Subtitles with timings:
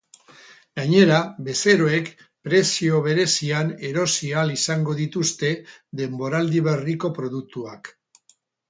[0.77, 1.17] Gainera,
[1.49, 2.09] bezeroek
[2.49, 5.53] prezio berezian erosi ahal izango dituzte
[6.03, 7.97] denboraldi berriko produktuak.